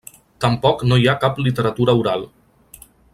Tampoc 0.45 0.81
no 0.91 0.97
hi 1.01 1.05
ha 1.11 1.15
cap 1.25 1.37
literatura 1.49 1.97
oral. 2.03 2.25